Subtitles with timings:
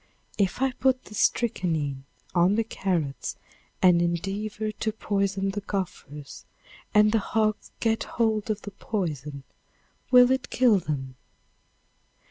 [0.39, 3.35] If I put the strychnine on the carrots,
[3.83, 6.43] and endeavor to poison the gophers,
[6.91, 9.43] and the hogs get hold of the poison
[10.09, 11.17] will it kill them?